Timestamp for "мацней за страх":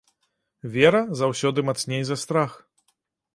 1.69-2.51